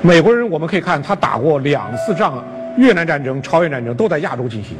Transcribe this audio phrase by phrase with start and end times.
[0.00, 2.42] 美国人我们可以看，他打过两次仗，
[2.76, 4.76] 越南战争、朝鲜战争都在亚洲进行，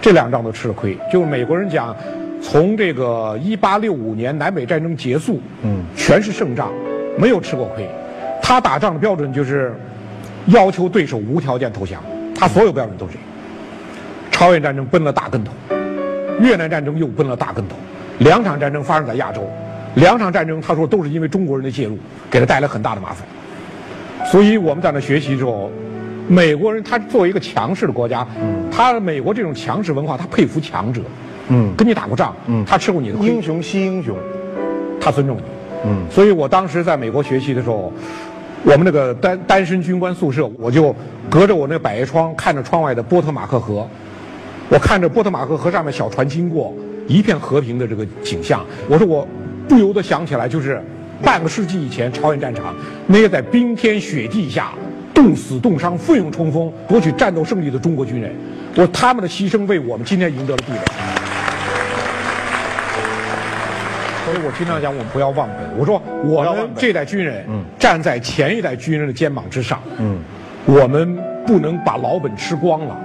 [0.00, 0.96] 这两仗都吃了亏。
[1.12, 1.94] 就是美国人讲，
[2.40, 6.70] 从这个一八六五年南北战争结束，嗯，全是胜仗，
[7.18, 7.86] 没有吃过亏。
[8.42, 9.74] 他打仗的标准就是
[10.46, 12.02] 要求对手无条件投降，
[12.34, 13.28] 他所有标准都是这样。
[14.30, 15.52] 朝鲜战争奔了大跟头，
[16.40, 17.76] 越南战争又奔了大跟头，
[18.18, 19.46] 两场战争发生在亚洲，
[19.96, 21.98] 两场战争他说都是因为中国人的介入，
[22.30, 23.26] 给他带来很大的麻烦。
[24.24, 25.70] 所以我们在那学习之后，
[26.26, 28.26] 美国人他作为一个强势的国家，
[28.70, 31.00] 他美国这种强势文化，他佩服强者，
[31.48, 34.16] 嗯，跟你打过仗，嗯，他吃过你的亏，英雄惜英雄，
[35.00, 35.42] 他尊重你，
[35.84, 37.92] 嗯，所以我当时在美国学习的时候，
[38.62, 40.94] 我们那个单单身军官宿舍，我就
[41.28, 43.86] 隔着我那个百叶窗看着窗外的波特马克河。
[44.70, 46.74] 我看着波特马克河上面小船经过，
[47.06, 49.28] 一片和平的这个景象，我说我
[49.68, 50.82] 不由得想起来，就是
[51.24, 52.74] 半个世纪以前朝鲜战场
[53.06, 54.72] 那些在冰天雪地下
[55.12, 58.30] 冻死冻伤、奋勇冲锋夺取战斗胜利的中国军人，
[58.76, 60.78] 我他们的牺牲为我们今天赢得了地位。
[64.24, 65.78] 所以我经常讲，我们不要忘本。
[65.78, 67.44] 我说我们这代军人
[67.78, 69.80] 站在前一代军人的肩膀之上，
[70.66, 72.96] 我们不能把老本吃光了。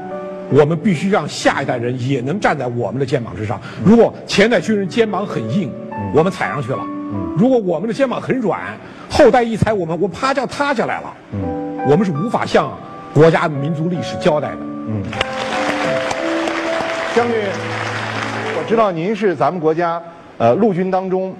[0.49, 3.61] 我们必须让下一代人也能站在我们的肩膀之上。
[3.83, 5.71] 如果前代军人肩膀很硬，
[6.11, 6.79] 我们踩上去了；
[7.37, 8.61] 如果我们的肩膀很软，
[9.09, 11.13] 后代一踩我们，我啪就塌下来了。
[11.33, 12.77] 嗯我们是无法向
[13.13, 14.57] 国家民族历史交代的。
[14.87, 15.03] 嗯
[17.15, 17.35] 将军，
[18.57, 20.01] 我知道您是咱们国家
[20.37, 21.33] 呃陆军当中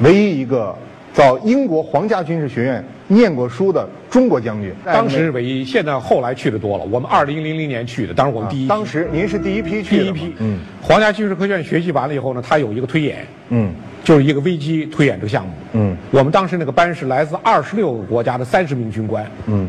[0.00, 0.74] 唯一一个
[1.14, 2.84] 到英国皇家军事学院。
[3.06, 6.84] 念过书的中国将军，当时唯一，现在后来去的多了。
[6.90, 8.66] 我们二零零零年去的，当时我们第一。
[8.66, 10.04] 当时您是第一批去的。
[10.04, 10.60] 第一批，嗯。
[10.80, 15.96] 皇家军事科学院学习完了以后呢，他有一个推演，嗯，就是一个危机推演这个项目，嗯。
[16.12, 19.68] 我们当时那个班是来自二十六个国家的三十名军官，嗯。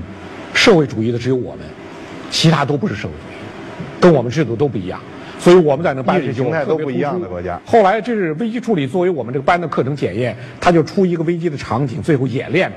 [0.54, 1.66] 社会主义的只有我们，
[2.30, 5.00] 其他都不是社会主义，跟我们制度都不一样，
[5.40, 7.60] 所以我们在那班里形态都不一样的国家。
[7.66, 12.72] 后来这是危机处理作为我们这个班的课程检验，他就出一个危机的场景，最后演练。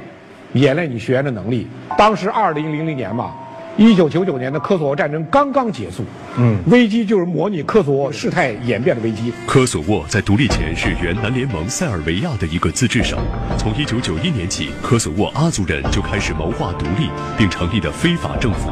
[0.55, 1.67] 演练你学员的能力。
[1.99, 3.35] 当时二零零零年嘛，
[3.79, 6.05] 一九九九年的科索沃战争刚刚结束，
[6.37, 9.33] 嗯，危机就是模拟科索沃事态演变的危机。
[9.47, 13.17] 科索沃在独立前是原南联盟塞尔维亚的一个自治省。
[13.57, 17.09] 从一九九一年起，科索沃阿族人就开始谋划独立，
[17.39, 18.69] 并成立了非法政府。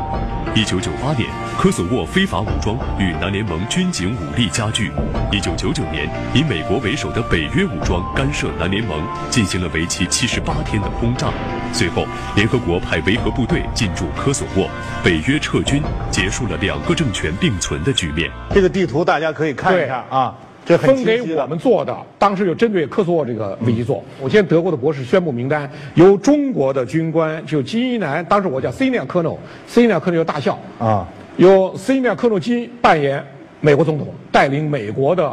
[0.56, 1.28] 一九九八年，
[1.59, 4.91] 科索沃非法武装与南联盟军警武力加剧。
[5.31, 11.31] 一九九九年，以美国为首的北约武装干涉南联盟，进行了为期七十八天的轰炸。
[11.75, 12.06] 随后，
[12.37, 14.67] 联合国派维和部队进驻科索沃，
[15.05, 18.31] 北约撤军，结束了两个政权并存的局面。
[18.55, 20.34] 这个地图大家可以看一下啊。
[20.66, 24.03] 这分给我们做的，当时就针对科索沃这个危机做。
[24.21, 31.06] 我现在德国的博士宣布名单，由中国的军官，就金一南，当时我叫 Senior Colonel，Senior Colonel 大校啊，
[31.37, 33.25] 由 Senior Colonel 金扮演
[33.60, 35.32] 美国总统，带领美国的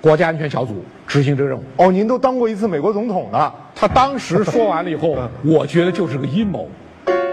[0.00, 0.76] 国家安全小组
[1.08, 1.62] 执行这个任务。
[1.76, 3.52] 哦，您都当过一次美国总统了。
[3.74, 6.68] 他当时说完了以后，我觉得就是个阴谋。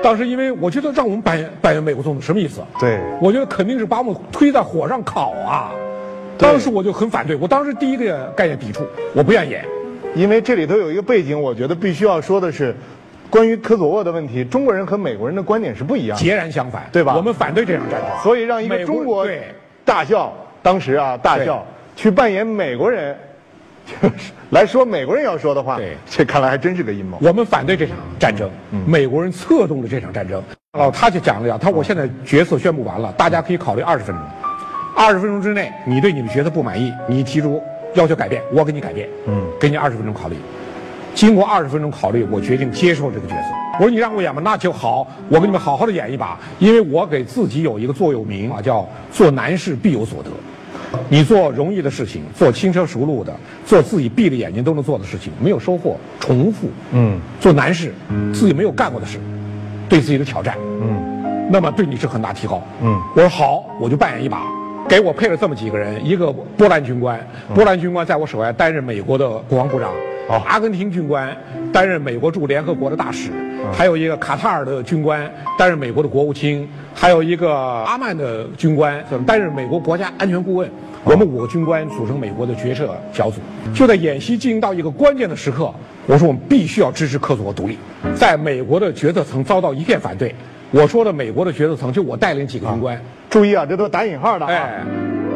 [0.01, 2.61] 当时因为我觉得让我们扮演扮演美国总统什么意思？
[2.79, 5.71] 对，我觉得肯定是把我们推在火上烤啊。
[6.37, 9.65] 当时我就很反对，我当时第一个概念抵触，我不愿意演，
[10.13, 12.75] 因为这里头有一个背景，我觉得必须要说的是，
[13.29, 17.15] 关于科索沃的问题，中国人和美国人的观点是不一样，截然相反，对吧？
[17.15, 19.27] 我们反对这场战争，所以让一个中国
[19.83, 21.65] 大校，当时啊大校
[21.95, 23.15] 去扮演美国人，
[24.51, 27.17] 来说美国人要说的话，对这看来还真是个阴谋。
[27.21, 28.49] 我们反对这场战争，
[28.85, 30.43] 美国人策动了这场战争。
[30.73, 34.25] 哦，他就讲了讲，他说我现在角色宣布完了，大家可以考虑二十分钟。
[34.95, 37.61] 二十分钟之内，你对你的角色不满意，你提出
[37.95, 39.09] 要求改变，我给你改变。
[39.27, 40.37] 嗯，给你二十分钟考虑。
[41.13, 43.49] 经过二十分钟考虑，我决定接受这个角色。
[43.73, 46.39] 我说你让我演吧，那就好，我给你们好好的演一把。
[46.59, 50.29] 因为我给自己有一个座右铭啊，叫做难事必有所得。
[51.09, 53.35] 你做容易的事情，做轻车熟路的，
[53.65, 56.69] 做自己闭着眼睛都能做的事情，没有收获，重复。
[56.93, 57.93] 嗯，做难事，
[58.33, 59.19] 自己没有干过的事，
[59.89, 60.55] 对自己的挑战。
[60.81, 62.61] 嗯，那么对你是很大提高。
[62.81, 64.43] 嗯，我说好，我就扮演一把。
[64.87, 67.19] 给我配了这么几个人，一个波兰军官，
[67.53, 69.89] 波兰军官在我手下担任美国的国防部长；
[70.45, 71.35] 阿根廷军官
[71.73, 73.31] 担任美国驻联合国的大使；
[73.73, 80.69] 还有一个卡塔尔的军官担任美国的国务卿；还有一个阿曼的军官担任美国国家安全顾问。
[81.03, 83.39] 我们五个军官组成美国的决策小组。
[83.75, 85.71] 就在演习进行到一个关键的时刻，
[86.07, 87.77] 我说我们必须要支持科索沃独立。
[88.15, 90.33] 在美国的决策层遭到一片反对。
[90.71, 92.99] 我说的美国的决策层，就我带领几个军官。
[93.35, 94.45] 注意啊，这都打引号的。
[94.45, 94.81] 哎，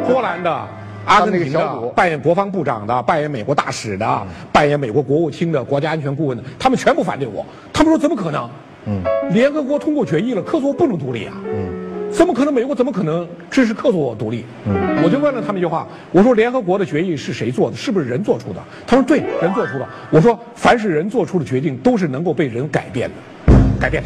[0.08, 0.68] 波兰的、
[1.04, 7.46] 阿根廷的扮演国防部长的、扮演美国大使的、扮演美国国务卿的、国家安全顾问的，他们全部反对我。
[7.74, 8.50] 他们说怎么可能？
[8.86, 9.04] 嗯，
[9.34, 11.34] 联合国通过决议了，科索沃不能独立啊。
[11.44, 12.54] 嗯，怎么可能？
[12.54, 14.46] 美国怎么可能支持科索沃独立？
[14.66, 17.76] 嗯，我就问了他们一句话，我说联合国的决议是谁做的？
[17.76, 18.62] 是不是人做出的？
[18.88, 19.86] 他说对，人做出的。
[20.10, 24.02] 我说凡是人做出的决定，都是能够被人改变的，改变。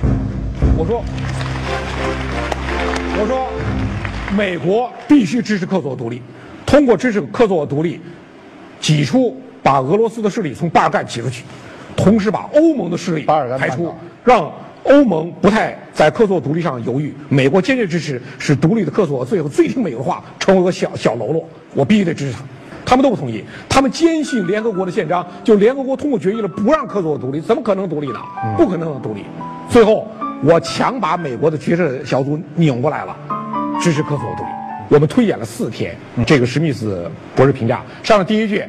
[0.76, 1.04] 我说，
[3.20, 3.48] 我说，
[4.36, 6.22] 美国必须支持克索沃独立，
[6.66, 8.02] 通过支持克索沃独立，
[8.80, 11.44] 挤出把俄罗斯的势力从巴尔干挤出去。
[11.96, 13.94] 同时把欧盟的势力排除，
[14.24, 14.52] 让
[14.84, 17.14] 欧盟不太在克索沃独立上犹豫。
[17.30, 21.48] 美国坚决支持，使独立的克索沃最后最听美国的话，成为个小小喽啰。
[21.76, 22.44] 我必须得支持他。
[22.84, 28.20] 他们都不同意，他们坚信联合国的宪章，就联合国通过决议了，不让科索沃独立，怎么可能独立呢？
[28.58, 29.24] 不可能独立。
[29.70, 30.08] 最后，
[30.44, 33.16] 我强把美国的决策小组拧过来了，
[33.84, 34.50] 支持科索沃独立。
[34.88, 35.94] 我们推演了四天，
[36.26, 38.64] 这个史密斯博士评价上了第一句，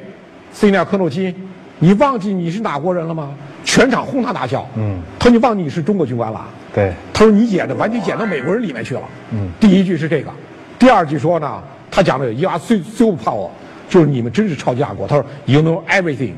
[0.52, 1.32] 斯内尔科诺基。
[1.78, 3.32] 你忘记你是哪国人了吗？
[3.64, 4.68] 全场哄堂大笑。
[4.76, 6.44] 嗯，他说你忘记你是中国军官了。
[6.74, 9.02] 对，他说你演的完全演到美国人里面去了。
[9.30, 10.32] 嗯，第一句是这个，
[10.80, 11.62] 第二句说呢，
[11.92, 13.50] 他讲的 “You are super”，
[13.88, 15.06] 就是你们真是超级大国。
[15.06, 16.32] 他说 “You know everything”，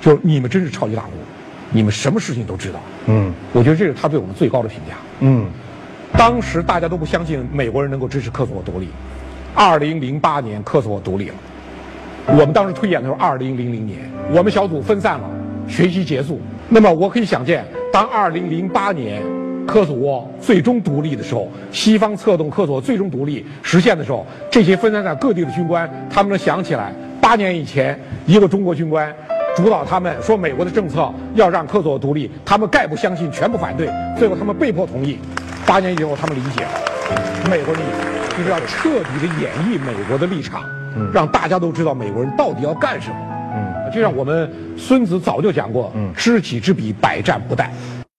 [0.00, 1.12] 就是你们真是超级大国，
[1.70, 2.80] 你们什么事情都知道。
[3.06, 4.94] 嗯，我觉得这是他对我们最高的评价。
[5.20, 5.46] 嗯，
[6.12, 8.88] 当时大家都不相信美国人能够支持科索沃独立。
[9.54, 11.34] 二零零八年，科索沃独立了。
[12.26, 13.98] 我们当时推演的时候，二零零零年，
[14.30, 15.28] 我们小组分散了，
[15.66, 16.40] 学习结束。
[16.68, 19.22] 那么我可以想见，当二零零八年
[19.66, 29.12] 科索沃最终独立的时候，西方策动科索沃最终独立实现的时候，这些分散在各地的军官，他们能想起来，八年以前一个中国军官
[29.56, 35.18] 主导他们说美国的政策要让科索沃独立，他们概不相信，全部反对，最后他们被迫同意。
[35.70, 36.70] 八年以后，他们理解了，
[37.48, 37.80] 美国的
[38.36, 40.64] 就是要彻底的演绎美国的立场。
[41.14, 43.16] 让大家都知道美国人到底要干什么。
[43.54, 47.68] 嗯，就像我们孙子早就讲过，嗯，知己知彼，百战不殆。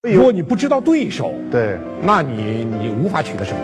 [0.09, 3.62] 如果你不知道对手，对，那你你无法取得胜利。